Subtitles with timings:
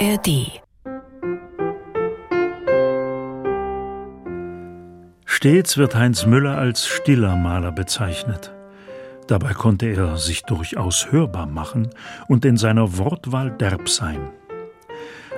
[0.00, 0.62] ARD
[5.24, 8.54] Stets wird Heinz Müller als stiller Maler bezeichnet.
[9.26, 11.90] Dabei konnte er sich durchaus hörbar machen
[12.28, 14.20] und in seiner Wortwahl derb sein.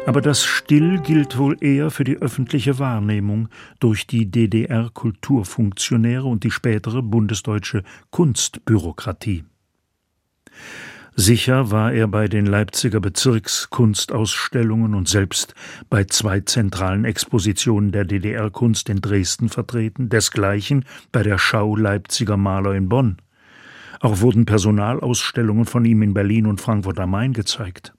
[0.07, 3.49] Aber das Still gilt wohl eher für die öffentliche Wahrnehmung
[3.79, 9.45] durch die DDR-Kulturfunktionäre und die spätere bundesdeutsche Kunstbürokratie.
[11.17, 15.55] Sicher war er bei den Leipziger Bezirkskunstausstellungen und selbst
[15.91, 22.75] bei zwei zentralen Expositionen der DDR-Kunst in Dresden vertreten, desgleichen bei der Schau Leipziger Maler
[22.75, 23.17] in Bonn.
[24.01, 27.93] Auch wurden Personalausstellungen von ihm in Berlin und Frankfurt am Main gezeigt.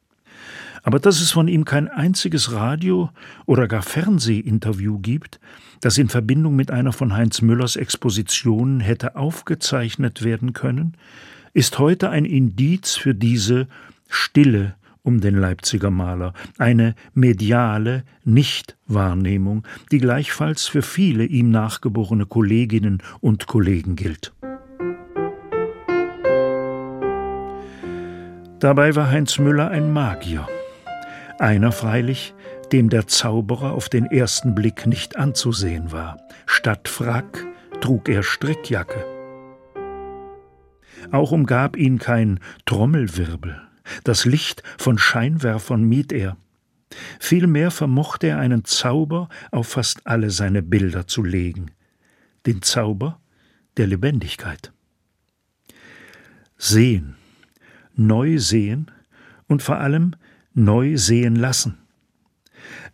[0.83, 3.11] Aber dass es von ihm kein einziges Radio-
[3.45, 5.39] oder gar Fernsehinterview gibt,
[5.81, 10.95] das in Verbindung mit einer von Heinz Müllers Expositionen hätte aufgezeichnet werden können,
[11.53, 13.67] ist heute ein Indiz für diese
[14.09, 23.01] Stille um den Leipziger Maler, eine mediale Nichtwahrnehmung, die gleichfalls für viele ihm nachgeborene Kolleginnen
[23.19, 24.33] und Kollegen gilt.
[28.59, 30.47] Dabei war Heinz Müller ein Magier.
[31.39, 32.35] Einer freilich,
[32.71, 36.17] dem der Zauberer auf den ersten Blick nicht anzusehen war.
[36.45, 37.47] Statt Frack
[37.81, 39.03] trug er Strickjacke.
[41.11, 43.61] Auch umgab ihn kein Trommelwirbel.
[44.03, 46.37] Das Licht von Scheinwerfern mied er.
[47.19, 51.71] Vielmehr vermochte er einen Zauber auf fast alle seine Bilder zu legen.
[52.45, 53.19] Den Zauber
[53.77, 54.71] der Lebendigkeit.
[56.57, 57.15] Sehen,
[57.95, 58.91] neu sehen
[59.47, 60.15] und vor allem
[60.53, 61.77] neu sehen lassen.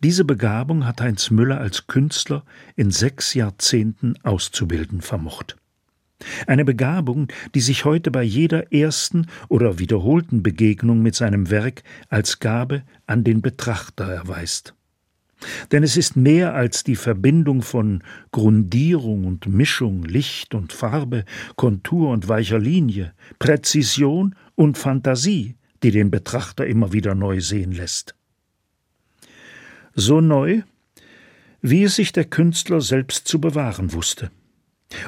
[0.02, 2.44] Diese Begabung hat Heinz Müller als Künstler
[2.76, 5.57] in sechs Jahrzehnten auszubilden vermocht.
[6.46, 12.40] Eine Begabung, die sich heute bei jeder ersten oder wiederholten Begegnung mit seinem Werk als
[12.40, 14.74] Gabe an den Betrachter erweist.
[15.70, 22.10] Denn es ist mehr als die Verbindung von Grundierung und Mischung, Licht und Farbe, Kontur
[22.10, 25.54] und weicher Linie, Präzision und Fantasie,
[25.84, 28.16] die den Betrachter immer wieder neu sehen lässt.
[29.94, 30.62] So neu,
[31.60, 34.32] wie es sich der Künstler selbst zu bewahren wusste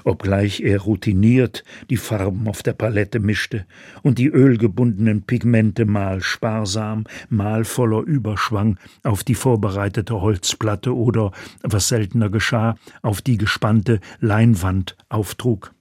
[0.05, 3.67] obgleich er routiniert die Farben auf der Palette mischte
[4.03, 11.33] und die ölgebundenen Pigmente mal sparsam, mal voller Überschwang auf die vorbereitete Holzplatte oder,
[11.63, 15.75] was seltener geschah, auf die gespannte Leinwand auftrug.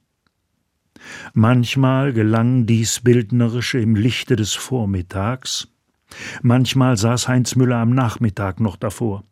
[1.32, 5.68] Manchmal gelang dies Bildnerische im Lichte des Vormittags,
[6.42, 9.24] manchmal saß Heinz Müller am Nachmittag noch davor.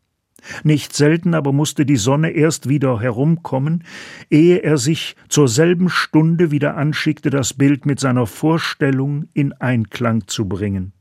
[0.62, 3.84] Nicht selten aber musste die Sonne erst wieder herumkommen,
[4.30, 10.26] ehe er sich zur selben Stunde wieder anschickte, das Bild mit seiner Vorstellung in Einklang
[10.26, 10.92] zu bringen.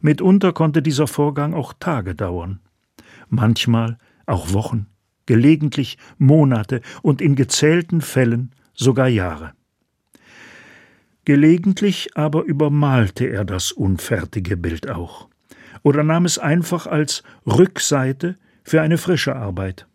[0.00, 2.60] Mitunter konnte dieser Vorgang auch Tage dauern,
[3.28, 4.86] manchmal auch Wochen,
[5.26, 9.52] gelegentlich Monate und in gezählten Fällen sogar Jahre.
[11.24, 15.27] Gelegentlich aber übermalte er das unfertige Bild auch
[15.82, 19.86] oder nahm es einfach als Rückseite für eine frische Arbeit.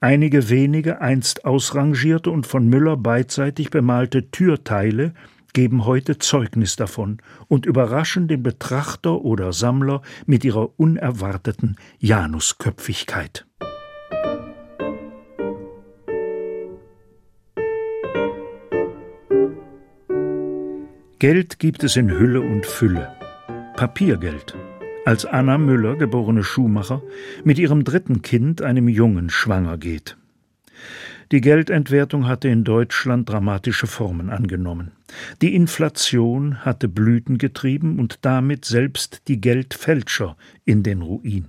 [0.00, 5.12] Einige wenige einst ausrangierte und von Müller beidseitig bemalte Türteile
[5.52, 7.18] geben heute Zeugnis davon
[7.48, 13.46] und überraschen den Betrachter oder Sammler mit ihrer unerwarteten Janusköpfigkeit.
[21.18, 23.19] Geld gibt es in Hülle und Fülle.
[23.80, 24.54] Papiergeld,
[25.06, 27.00] als Anna Müller, geborene Schuhmacher,
[27.44, 30.18] mit ihrem dritten Kind, einem Jungen, schwanger geht.
[31.32, 34.90] Die Geldentwertung hatte in Deutschland dramatische Formen angenommen.
[35.40, 40.36] Die Inflation hatte Blüten getrieben und damit selbst die Geldfälscher
[40.66, 41.46] in den Ruin.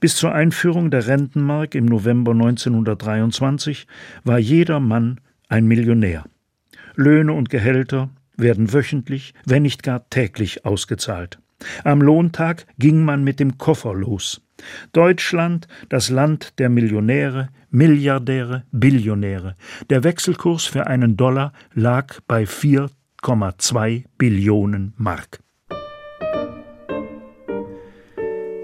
[0.00, 3.86] Bis zur Einführung der Rentenmark im November 1923
[4.24, 6.24] war jeder Mann ein Millionär.
[6.96, 11.38] Löhne und Gehälter, werden wöchentlich, wenn nicht gar täglich ausgezahlt.
[11.84, 14.40] Am Lohntag ging man mit dem Koffer los.
[14.92, 19.54] Deutschland, das Land der Millionäre, Milliardäre, Billionäre.
[19.90, 25.40] Der Wechselkurs für einen Dollar lag bei 4,2 Billionen Mark.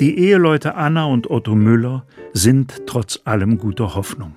[0.01, 4.35] Die Eheleute Anna und Otto Müller sind trotz allem guter Hoffnung.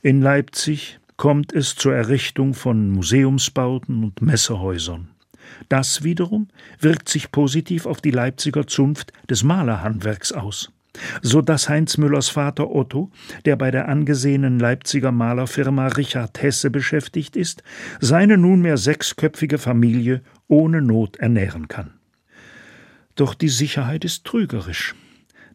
[0.03, 5.11] In Leipzig kommt es zur Errichtung von Museumsbauten und Messehäusern.
[5.69, 6.49] Das wiederum
[6.81, 10.73] wirkt sich positiv auf die Leipziger Zunft des Malerhandwerks aus,
[11.21, 13.13] so dass Heinz Müllers Vater Otto,
[13.45, 17.63] der bei der angesehenen Leipziger Malerfirma Richard Hesse beschäftigt ist,
[18.01, 21.93] seine nunmehr sechsköpfige Familie ohne Not ernähren kann.
[23.15, 24.97] Doch die Sicherheit ist trügerisch.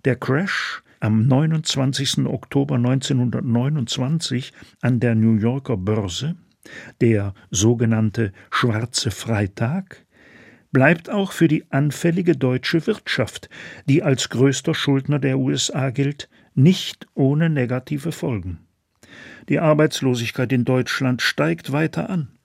[0.06, 2.26] Der Crash am 29.
[2.26, 6.36] Oktober 1929 an der New Yorker Börse,
[7.02, 10.06] der sogenannte Schwarze Freitag,
[10.72, 13.50] bleibt auch für die anfällige deutsche Wirtschaft,
[13.88, 18.60] die als größter Schuldner der USA gilt, nicht ohne negative Folgen.
[19.50, 22.37] Die Arbeitslosigkeit in Deutschland steigt weiter an.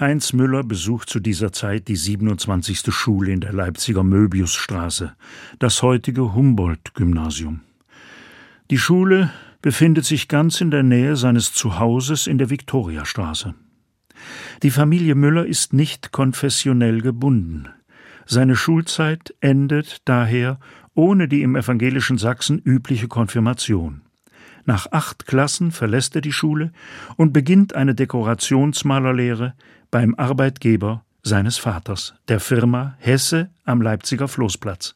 [0.00, 2.94] Heinz Müller besucht zu dieser Zeit die 27.
[2.94, 5.16] Schule in der Leipziger Möbiusstraße,
[5.58, 7.62] das heutige Humboldt-Gymnasium.
[8.70, 13.54] Die Schule befindet sich ganz in der Nähe seines Zuhauses in der Viktoriastraße.
[14.62, 17.68] Die Familie Müller ist nicht konfessionell gebunden.
[18.24, 20.60] Seine Schulzeit endet daher
[20.94, 24.02] ohne die im evangelischen Sachsen übliche Konfirmation.
[24.68, 26.72] Nach acht Klassen verlässt er die Schule
[27.16, 29.54] und beginnt eine Dekorationsmalerlehre
[29.90, 34.94] beim Arbeitgeber seines Vaters, der Firma Hesse am Leipziger Floßplatz,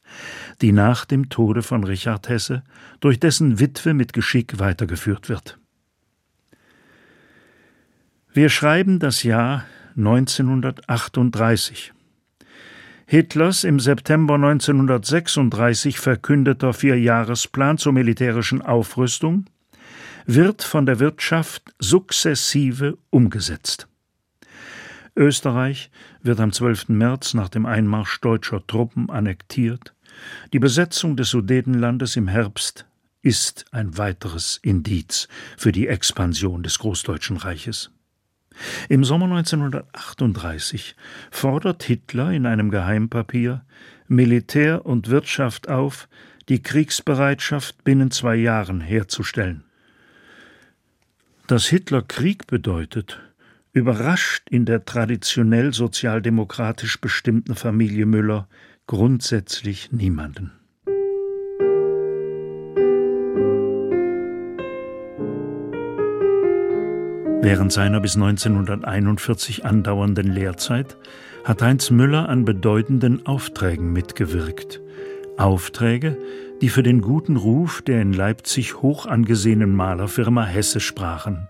[0.60, 2.64] die nach dem Tode von Richard Hesse
[3.00, 5.58] durch dessen Witwe mit Geschick weitergeführt wird.
[8.34, 9.64] Wir schreiben das Jahr
[9.96, 11.94] 1938.
[13.06, 19.46] Hitlers im September 1936 verkündeter Vierjahresplan zur militärischen Aufrüstung
[20.26, 23.88] wird von der Wirtschaft sukzessive umgesetzt.
[25.14, 25.90] Österreich
[26.22, 26.88] wird am 12.
[26.88, 29.94] März nach dem Einmarsch deutscher Truppen annektiert.
[30.52, 32.86] Die Besetzung des Sudetenlandes im Herbst
[33.22, 37.90] ist ein weiteres Indiz für die Expansion des Großdeutschen Reiches.
[38.88, 40.96] Im Sommer 1938
[41.30, 43.64] fordert Hitler in einem Geheimpapier
[44.08, 46.08] Militär und Wirtschaft auf,
[46.48, 49.64] die Kriegsbereitschaft binnen zwei Jahren herzustellen.
[51.52, 53.20] Dass Hitler Krieg bedeutet,
[53.74, 58.48] überrascht in der traditionell sozialdemokratisch bestimmten Familie Müller
[58.86, 60.52] grundsätzlich niemanden.
[67.42, 70.96] Während seiner bis 1941 andauernden Lehrzeit
[71.44, 74.80] hat Heinz Müller an bedeutenden Aufträgen mitgewirkt.
[75.36, 76.16] Aufträge,
[76.62, 81.48] die für den guten Ruf der in Leipzig hoch angesehenen Malerfirma Hesse sprachen.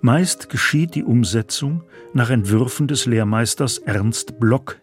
[0.00, 4.80] Meist geschieht die Umsetzung nach Entwürfen des Lehrmeisters Ernst Block,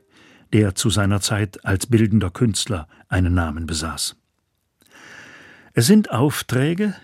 [0.54, 4.16] der zu seiner Zeit als bildender Künstler einen Namen besaß.
[5.74, 6.96] Es sind Aufträge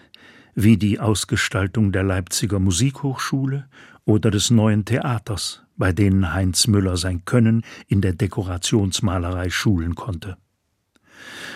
[0.55, 3.67] wie die Ausgestaltung der Leipziger Musikhochschule
[4.05, 10.37] oder des neuen Theaters, bei denen Heinz Müller sein Können in der Dekorationsmalerei schulen konnte.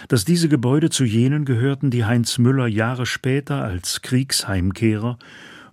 [0.08, 5.18] Dass diese Gebäude zu jenen gehörten, die Heinz Müller Jahre später als Kriegsheimkehrer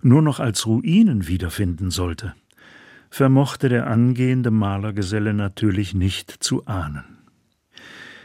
[0.01, 2.33] nur noch als Ruinen wiederfinden sollte,
[3.09, 7.03] vermochte der angehende Malergeselle natürlich nicht zu ahnen.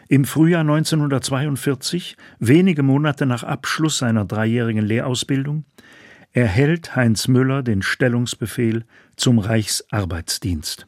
[0.09, 5.65] Im Frühjahr 1942, wenige Monate nach Abschluss seiner dreijährigen Lehrausbildung,
[6.33, 8.85] erhält Heinz Müller den Stellungsbefehl
[9.17, 10.87] zum Reichsarbeitsdienst.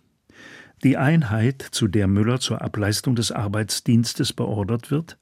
[0.85, 5.19] Die Einheit, zu der Müller zur Ableistung des Arbeitsdienstes beordert wird,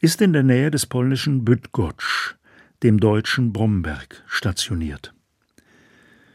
[0.00, 2.36] ist in der Nähe des polnischen Bydgoszcz,
[2.82, 5.14] dem deutschen Bromberg, stationiert.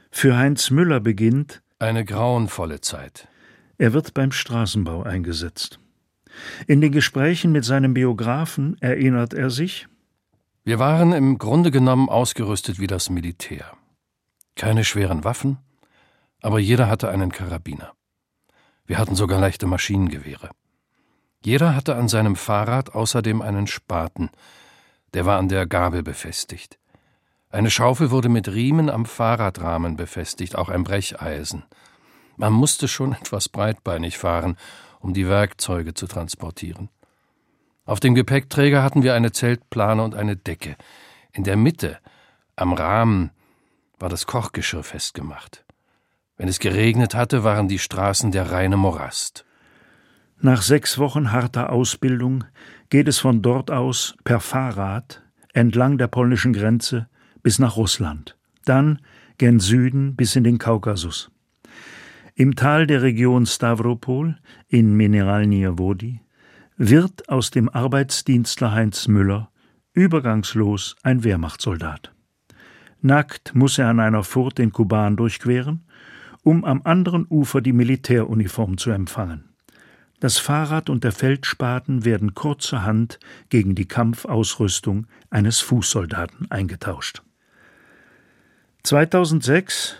[0.10, 3.28] Für Heinz Müller beginnt eine grauenvolle Zeit.
[3.78, 5.80] Er wird beim Straßenbau eingesetzt.
[6.66, 9.88] In den Gesprächen mit seinem Biografen erinnert er sich
[10.66, 13.78] Wir waren im Grunde genommen ausgerüstet wie das Militär.
[14.56, 15.58] Keine schweren Waffen,
[16.42, 17.94] aber jeder hatte einen Karabiner.
[18.90, 20.50] Wir hatten sogar leichte Maschinengewehre.
[21.44, 24.32] Jeder hatte an seinem Fahrrad außerdem einen Spaten,
[25.14, 26.80] der war an der Gabel befestigt.
[27.52, 31.66] Eine Schaufel wurde mit Riemen am Fahrradrahmen befestigt, auch ein Brecheisen.
[32.36, 34.58] Man musste schon etwas breitbeinig fahren,
[35.02, 36.90] um die Werkzeuge zu transportieren.
[37.86, 40.76] Auf dem Gepäckträger hatten wir eine Zeltplane und eine Decke.
[41.32, 42.00] In der Mitte,
[42.56, 43.30] am Rahmen,
[44.00, 45.64] war das Kochgeschirr festgemacht.
[46.40, 49.46] Wenn es geregnet hatte, waren die Straßen der reine Morast.
[50.40, 52.46] Nach sechs Wochen harter Ausbildung
[52.90, 55.22] geht es von dort aus per Fahrrad
[55.54, 57.10] entlang der polnischen Grenze
[57.44, 59.02] bis nach Russland, dann
[59.38, 61.30] gen Süden bis in den Kaukasus.
[62.36, 64.38] Im Tal der Region Stavropol
[64.70, 66.22] in Mineralnie Wodi
[66.78, 69.52] wird aus dem Arbeitsdienstler Heinz Müller
[69.92, 72.14] übergangslos ein Wehrmachtssoldat.
[73.02, 75.84] Nackt muss er an einer Furt den Kuban durchqueren,
[76.44, 79.50] um am anderen Ufer die Militäruniform zu empfangen.
[80.20, 83.20] Das Fahrrad und der Feldspaten werden kurzerhand
[83.50, 87.22] gegen die Kampfausrüstung eines Fußsoldaten eingetauscht.
[88.84, 89.96] 2006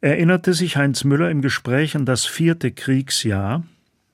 [0.00, 3.62] erinnerte sich Heinz Müller im Gespräch an das vierte Kriegsjahr.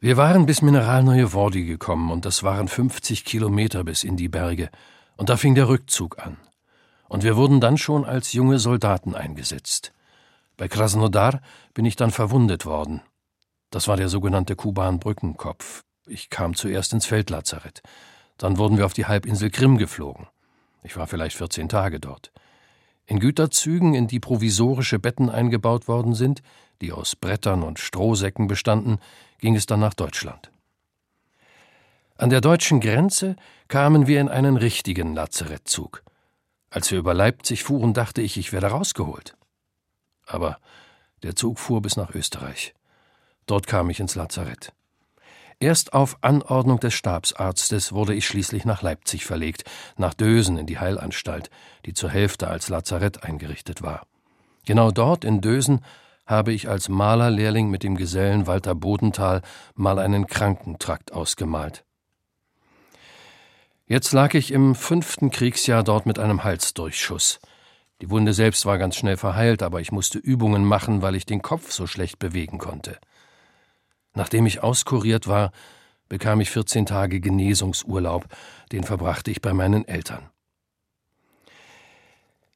[0.01, 1.33] Wir waren bis Mineralneue
[1.65, 4.69] gekommen und das waren 50 Kilometer bis in die Berge.
[5.17, 6.37] Und da fing der Rückzug an.
[7.09, 9.93] Und wir wurden dann schon als junge Soldaten eingesetzt.
[10.57, 11.41] Bei Krasnodar
[11.75, 13.03] bin ich dann verwundet worden
[13.71, 15.85] das war der sogenannte Kuban-Brückenkopf.
[16.07, 17.83] Ich kam zuerst ins Feldlazarett.
[18.39, 20.29] Dann wurden wir auf die Halbinsel Krim geflogen.
[20.83, 22.33] Ich war vielleicht 14 Tage dort.
[23.07, 26.43] In Güterzügen, in die provisorische Betten eingebaut worden sind,
[26.81, 28.99] die aus Brettern und Strohsäcken bestanden,
[29.39, 30.51] ging es dann nach Deutschland.
[32.17, 33.37] An der deutschen Grenze
[33.69, 36.03] kamen wir in einen richtigen Lazarettzug.
[36.71, 39.37] Als wir über Leipzig fuhren, dachte ich, ich werde rausgeholt.
[40.27, 40.59] Aber
[41.23, 42.75] der Zug fuhr bis nach Österreich.
[43.47, 44.73] Dort kam ich ins Lazarett.
[45.59, 49.65] Erst auf Anordnung des Stabsarztes wurde ich schließlich nach Leipzig verlegt,
[49.97, 51.49] nach Dösen in die Heilanstalt,
[51.87, 54.07] die zur Hälfte als Lazarett eingerichtet war.
[54.67, 55.81] Genau dort in Dösen
[56.27, 59.41] habe ich als Malerlehrling mit dem Gesellen Walter Bodenthal
[59.75, 61.85] mal einen Krankentrakt ausgemalt.
[63.87, 67.39] Jetzt lag ich im fünften Kriegsjahr dort mit einem Halsdurchschuss.
[68.03, 71.41] Die Wunde selbst war ganz schnell verheilt, aber ich musste Übungen machen, weil ich den
[71.41, 72.99] Kopf so schlecht bewegen konnte.
[74.13, 75.51] Nachdem ich auskuriert war,
[76.09, 78.27] bekam ich 14 Tage Genesungsurlaub,
[78.73, 80.29] den verbrachte ich bei meinen Eltern.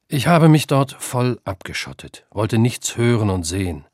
[0.07, 3.85] Ich habe mich dort voll abgeschottet, wollte nichts hören und sehen.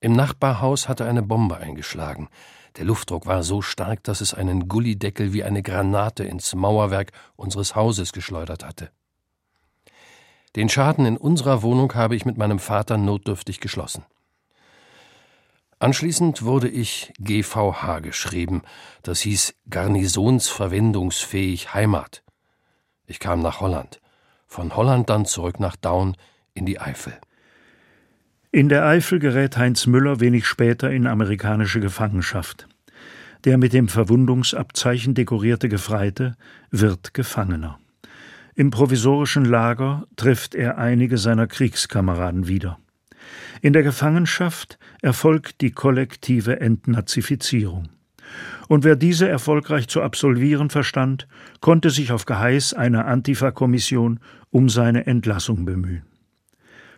[0.00, 2.28] Im Nachbarhaus hatte eine Bombe eingeschlagen.
[2.76, 7.74] Der Luftdruck war so stark, dass es einen Gullideckel wie eine Granate ins Mauerwerk unseres
[7.74, 8.90] Hauses geschleudert hatte.
[10.56, 14.04] Den Schaden in unserer Wohnung habe ich mit meinem Vater notdürftig geschlossen.
[15.78, 18.62] Anschließend wurde ich GVH geschrieben,
[19.02, 22.22] das hieß Garnisonsverwendungsfähig Heimat.
[23.06, 24.00] Ich kam nach Holland,
[24.46, 26.16] von Holland dann zurück nach Daun
[26.54, 27.14] in die Eifel.
[28.52, 32.68] In der Eifel gerät Heinz Müller wenig später in amerikanische Gefangenschaft.
[33.44, 36.36] Der mit dem Verwundungsabzeichen dekorierte Gefreite
[36.70, 37.78] wird Gefangener.
[38.54, 42.78] Im provisorischen Lager trifft er einige seiner Kriegskameraden wieder.
[43.62, 47.88] In der Gefangenschaft erfolgt die kollektive Entnazifizierung.
[48.68, 51.28] Und wer diese erfolgreich zu absolvieren verstand,
[51.60, 56.04] konnte sich auf Geheiß einer Antifa-Kommission um seine Entlassung bemühen.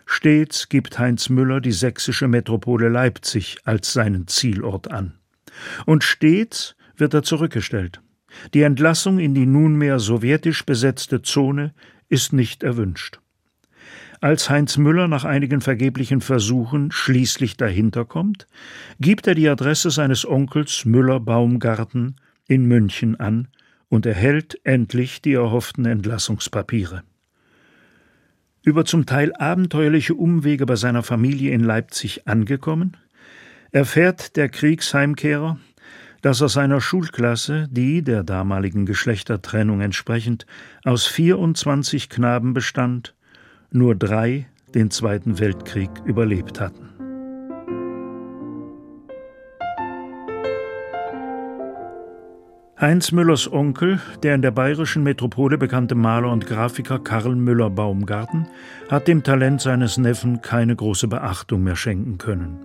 [0.05, 5.15] Stets gibt Heinz Müller die sächsische Metropole Leipzig als seinen Zielort an.
[5.85, 8.01] Und stets wird er zurückgestellt.
[8.53, 11.73] Die Entlassung in die nunmehr sowjetisch besetzte Zone
[12.09, 13.19] ist nicht erwünscht.
[14.21, 18.47] Als Heinz Müller nach einigen vergeblichen Versuchen schließlich dahinter kommt,
[18.99, 22.15] gibt er die Adresse seines Onkels Müller Baumgarten
[22.47, 23.49] in München an
[23.89, 27.03] und erhält endlich die erhofften Entlassungspapiere.
[28.63, 32.97] Über zum Teil abenteuerliche Umwege bei seiner Familie in Leipzig angekommen,
[33.71, 35.59] erfährt der Kriegsheimkehrer,
[36.25, 40.47] dass aus seiner Schulklasse, die der damaligen Geschlechtertrennung entsprechend
[40.83, 43.13] aus 24 Knaben bestand,
[43.69, 46.89] nur drei den Zweiten Weltkrieg überlebt hatten.
[52.81, 58.47] Heinz Müllers Onkel, der in der bayerischen Metropole bekannte Maler und Grafiker Karl Müller Baumgarten,
[58.89, 62.57] hat dem Talent seines Neffen keine große Beachtung mehr schenken können.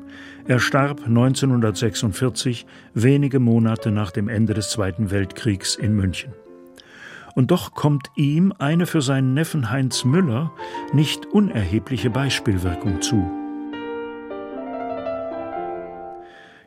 [0.46, 6.32] Er starb 1946, wenige Monate nach dem Ende des Zweiten Weltkriegs in München.
[7.34, 10.52] Und doch kommt ihm eine für seinen Neffen Heinz Müller
[10.92, 13.30] nicht unerhebliche Beispielwirkung zu.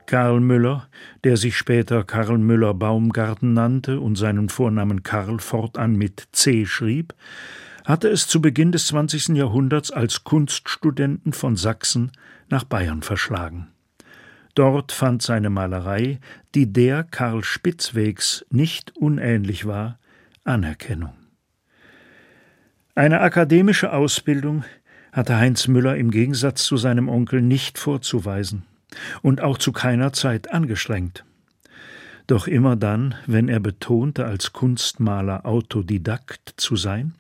[0.06, 0.88] Karl Müller,
[1.24, 7.14] der sich später Karl Müller Baumgarten nannte und seinen Vornamen Karl fortan mit C schrieb,
[7.86, 9.30] hatte es zu Beginn des 20.
[9.30, 12.12] Jahrhunderts als Kunststudenten von Sachsen
[12.50, 13.68] nach Bayern verschlagen.
[14.56, 16.20] Dort fand seine Malerei,
[16.54, 20.00] die der Karl Spitzwegs nicht unähnlich war,
[20.44, 21.14] Anerkennung.
[22.96, 24.64] Eine akademische Ausbildung
[25.12, 28.64] hatte Heinz Müller im Gegensatz zu seinem Onkel nicht vorzuweisen
[29.24, 31.26] und auch zu keiner Zeit angestrengt.
[32.28, 37.16] Doch immer dann, wenn er betonte, als Kunstmaler Autodidakt zu sein,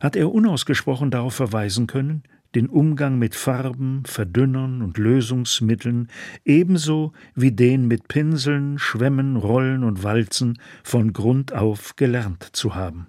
[0.00, 2.22] hat er unausgesprochen darauf verweisen können,
[2.54, 6.08] den Umgang mit Farben, Verdünnern und Lösungsmitteln
[6.44, 13.08] ebenso wie den mit Pinseln, Schwämmen, Rollen und Walzen von Grund auf gelernt zu haben.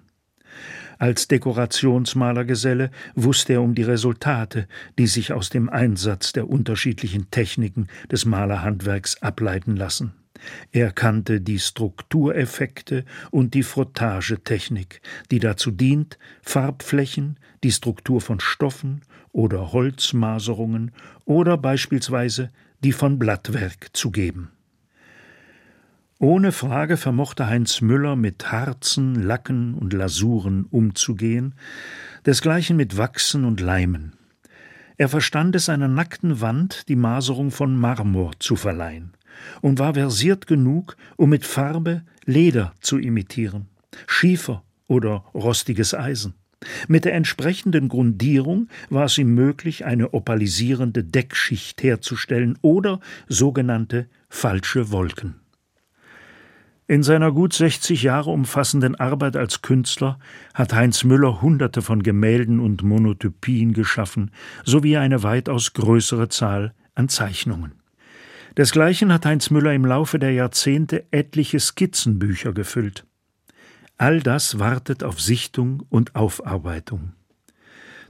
[0.98, 4.66] Als Dekorationsmalergeselle wusste er um die Resultate,
[4.98, 10.12] die sich aus dem Einsatz der unterschiedlichen Techniken des Malerhandwerks ableiten lassen.
[10.72, 19.02] Er kannte die Struktureffekte und die Frottagetechnik, die dazu dient, Farbflächen, die Struktur von Stoffen
[19.32, 20.92] oder Holzmaserungen
[21.24, 22.50] oder beispielsweise
[22.84, 24.50] die von Blattwerk zu geben.
[26.20, 31.54] Ohne Frage vermochte Heinz Müller mit Harzen, Lacken und Lasuren umzugehen,
[32.26, 34.14] desgleichen mit Wachsen und Leimen.
[34.96, 39.12] Er verstand es einer nackten Wand die Maserung von Marmor zu verleihen
[39.60, 43.66] und war versiert genug, um mit Farbe Leder zu imitieren,
[44.06, 46.34] Schiefer oder rostiges Eisen.
[46.88, 54.90] Mit der entsprechenden Grundierung war es ihm möglich, eine opalisierende Deckschicht herzustellen oder sogenannte falsche
[54.90, 55.36] Wolken.
[56.90, 60.18] In seiner gut 60 Jahre umfassenden Arbeit als Künstler
[60.54, 64.30] hat Heinz Müller Hunderte von Gemälden und Monotypien geschaffen,
[64.64, 67.77] sowie eine weitaus größere Zahl an Zeichnungen.
[68.58, 73.06] Desgleichen hat Heinz Müller im Laufe der Jahrzehnte etliche Skizzenbücher gefüllt.
[73.98, 77.12] All das wartet auf Sichtung und Aufarbeitung.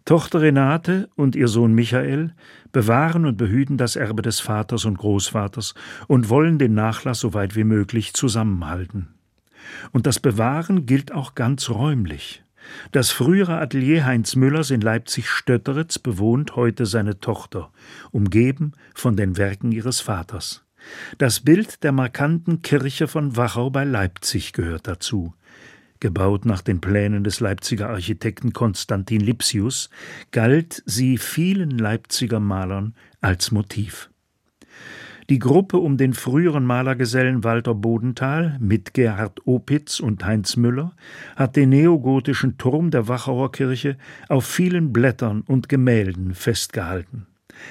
[0.06, 2.34] Tochter Renate und ihr Sohn Michael
[2.72, 5.74] bewahren und behüten das Erbe des Vaters und Großvaters
[6.06, 9.08] und wollen den Nachlass so weit wie möglich zusammenhalten.
[9.92, 12.42] Und das Bewahren gilt auch ganz räumlich.
[12.92, 17.70] Das frühere Atelier Heinz Müllers in Leipzig-Stötteritz bewohnt heute seine Tochter,
[18.10, 20.64] umgeben von den Werken ihres Vaters.
[21.18, 25.34] Das Bild der markanten Kirche von Wachau bei Leipzig gehört dazu
[26.00, 29.90] gebaut nach den Plänen des Leipziger Architekten Konstantin Lipsius,
[30.30, 34.10] galt sie vielen Leipziger Malern als Motiv.
[35.30, 40.94] Die Gruppe um den früheren Malergesellen Walter Bodenthal mit Gerhard Opitz und Heinz Müller
[41.36, 43.98] hat den neogotischen Turm der Wachauer Kirche
[44.30, 47.26] auf vielen Blättern und Gemälden festgehalten.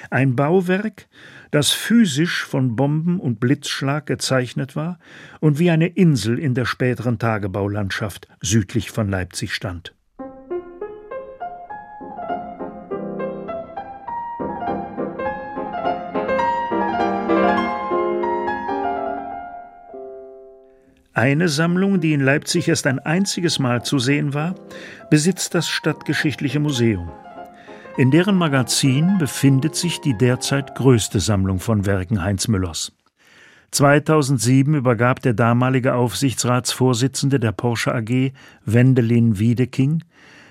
[0.08, 1.08] Ein Bauwerk,
[1.50, 5.00] das physisch von Bomben und Blitzschlag gezeichnet war
[5.40, 9.97] und wie eine Insel in der späteren Tagebaulandschaft südlich von Leipzig stand.
[21.18, 24.54] Eine Sammlung, die in Leipzig erst ein einziges Mal zu sehen war,
[25.10, 27.10] besitzt das Stadtgeschichtliche Museum.
[27.96, 32.92] In deren Magazin befindet sich die derzeit größte Sammlung von Werken Heinz Müllers.
[33.72, 38.30] 2007 übergab der damalige Aufsichtsratsvorsitzende der Porsche AG,
[38.64, 40.04] Wendelin Wiedeking,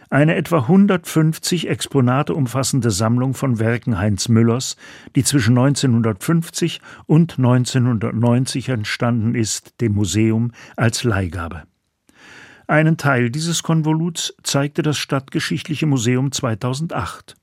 [0.10, 4.78] eine etwa 150 Exponate umfassende Sammlung von Werken Heinz Müllers,
[5.15, 11.63] die zwischen 1950 und 1990 entstanden ist, dem Museum als Leihgabe.
[12.67, 17.36] Einen Teil dieses Konvoluts zeigte das Stadtgeschichtliche Museum 2008.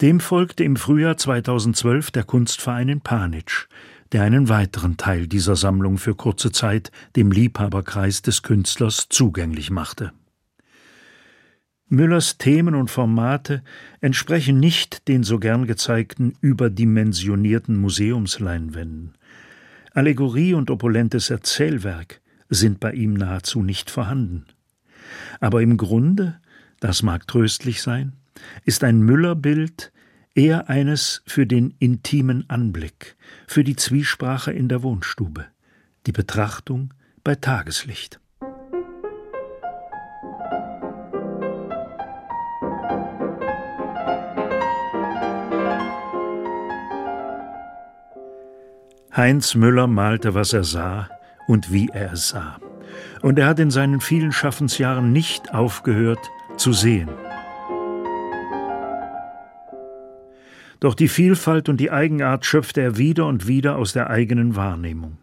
[0.00, 3.66] Dem folgte im Frühjahr 2012 der Kunstverein in Panitsch,
[4.12, 10.12] der einen weiteren Teil dieser Sammlung für kurze Zeit dem Liebhaberkreis des Künstlers zugänglich machte.
[11.88, 13.62] Müllers Themen und Formate
[14.00, 19.14] entsprechen nicht den so gern gezeigten überdimensionierten Museumsleinwänden.
[19.92, 24.46] Allegorie und opulentes Erzählwerk sind bei ihm nahezu nicht vorhanden.
[25.40, 26.40] Aber im Grunde,
[26.80, 28.14] das mag tröstlich sein,
[28.64, 29.92] ist ein Müllerbild
[30.34, 33.16] eher eines für den intimen Anblick,
[33.46, 35.46] für die Zwiesprache in der Wohnstube,
[36.06, 36.92] die Betrachtung
[37.22, 38.20] bei Tageslicht.
[49.16, 51.08] Heinz Müller malte, was er sah
[51.46, 52.58] und wie er es sah.
[53.22, 57.08] Und er hat in seinen vielen Schaffensjahren nicht aufgehört zu sehen.
[60.80, 65.18] Doch die Vielfalt und die Eigenart schöpfte er wieder und wieder aus der eigenen Wahrnehmung.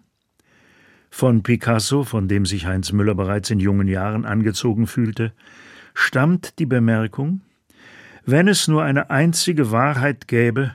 [1.09, 5.33] Von Picasso, von dem sich Heinz Müller bereits in jungen Jahren angezogen fühlte,
[5.93, 7.41] stammt die Bemerkung,
[8.25, 10.73] wenn es nur eine einzige Wahrheit gäbe,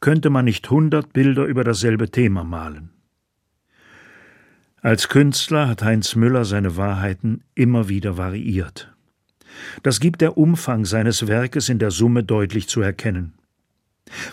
[0.00, 2.90] könnte man nicht hundert Bilder über dasselbe Thema malen.
[4.80, 8.94] Als Künstler hat Heinz Müller seine Wahrheiten immer wieder variiert.
[9.82, 13.37] Das gibt der Umfang seines Werkes in der Summe deutlich zu erkennen.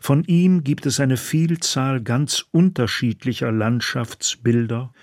[0.02, 4.94] Von ihm gibt es eine Vielzahl ganz unterschiedlicher Landschaftsbilder,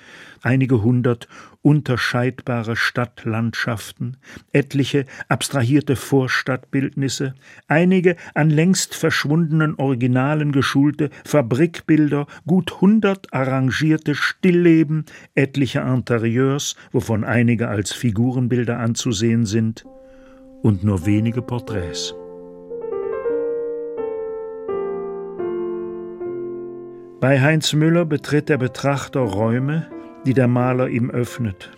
[0.43, 1.29] einige hundert
[1.63, 4.17] unterscheidbare Stadtlandschaften,
[4.53, 7.35] etliche abstrahierte Vorstadtbildnisse,
[7.69, 15.05] einige an längst verschwundenen Originalen geschulte Fabrikbilder, gut hundert arrangierte Stillleben,
[15.35, 19.85] etliche Interieurs, wovon einige als Figurenbilder anzusehen sind,
[20.63, 22.15] und nur wenige Porträts.
[27.23, 29.87] Bei Heinz Müller betritt der Betrachter Räume,
[30.27, 31.71] die der Maler ihm öffnet.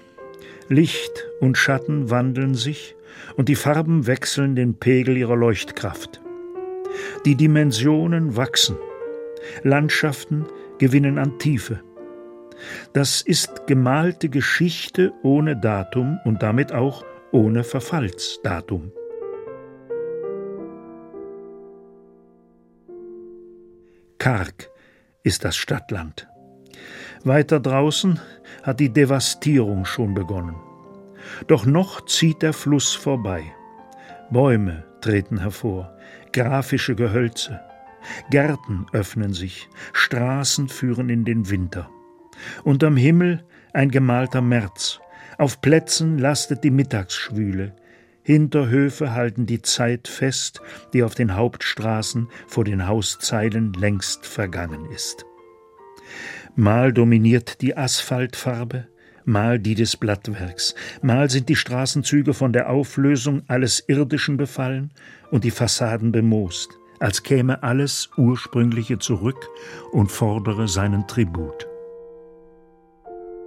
[0.70, 2.96] Licht und Schatten wandeln sich
[3.36, 6.22] und die Farben wechseln den Pegel ihrer Leuchtkraft.
[7.26, 8.78] Die Dimensionen wachsen,
[9.62, 10.46] Landschaften
[10.78, 11.80] gewinnen an Tiefe.
[12.94, 18.92] Das ist gemalte Geschichte ohne Datum und damit auch ohne Verfallsdatum.
[24.16, 24.70] Karg
[25.24, 26.28] ist das Stadtland.
[27.24, 28.20] Weiter draußen
[28.62, 30.54] hat die Devastierung schon begonnen.
[31.48, 33.42] Doch noch zieht der Fluss vorbei.
[34.30, 35.96] Bäume treten hervor,
[36.32, 37.60] grafische Gehölze.
[38.30, 41.88] Gärten öffnen sich, Straßen führen in den Winter.
[42.62, 45.00] Unterm Himmel ein gemalter März.
[45.38, 47.74] Auf Plätzen lastet die Mittagsschwüle.
[48.24, 50.62] Hinterhöfe halten die Zeit fest,
[50.94, 55.26] die auf den Hauptstraßen vor den Hauszeilen längst vergangen ist.
[56.56, 58.88] Mal dominiert die Asphaltfarbe,
[59.26, 64.94] mal die des Blattwerks, mal sind die Straßenzüge von der Auflösung alles Irdischen befallen
[65.30, 69.48] und die Fassaden bemoost, als käme alles Ursprüngliche zurück
[69.92, 71.68] und fordere seinen Tribut.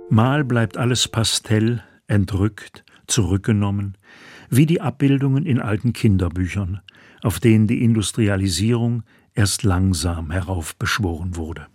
[0.09, 3.97] Mal bleibt alles Pastell, entrückt, zurückgenommen,
[4.49, 6.81] wie die Abbildungen in alten Kinderbüchern,
[7.21, 11.67] auf denen die Industrialisierung erst langsam heraufbeschworen wurde.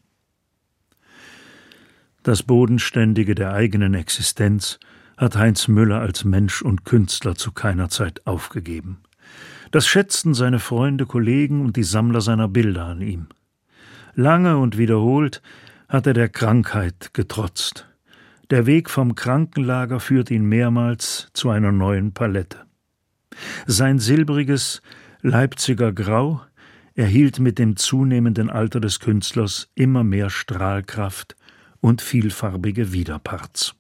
[2.23, 4.79] Das Bodenständige der eigenen Existenz
[5.17, 9.03] hat Heinz Müller als Mensch und Künstler zu keiner Zeit aufgegeben.
[9.71, 13.27] Das schätzten seine Freunde, Kollegen und die Sammler seiner Bilder an ihm.
[14.15, 15.43] Lange und wiederholt
[15.89, 17.89] hat er der Krankheit getrotzt.
[18.53, 22.59] Der Weg vom Krankenlager führt ihn mehrmals zu einer neuen Palette.
[23.65, 24.83] Sein silbriges
[25.23, 26.43] Leipziger Grau
[26.95, 31.35] erhielt mit dem zunehmenden Alter des Künstlers immer mehr Strahlkraft
[31.81, 33.75] und vielfarbige Widerparts.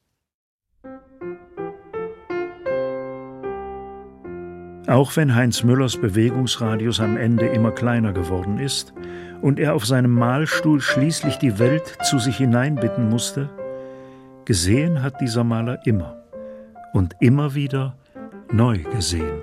[4.87, 8.94] Auch wenn Heinz Müllers Bewegungsradius am Ende immer kleiner geworden ist
[9.42, 13.50] und er auf seinem Malstuhl schließlich die Welt zu sich hineinbitten musste,
[14.44, 16.16] gesehen hat dieser Maler immer
[16.92, 17.96] und immer wieder
[18.52, 19.42] neu gesehen.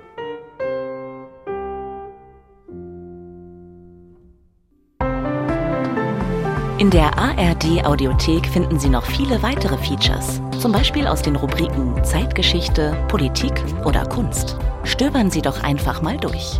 [6.80, 12.02] In der ARD Audiothek finden Sie noch viele weitere Features, zum Beispiel aus den Rubriken
[12.02, 13.52] Zeitgeschichte, Politik
[13.84, 14.56] oder Kunst.
[14.84, 16.58] Stöbern Sie doch einfach mal durch.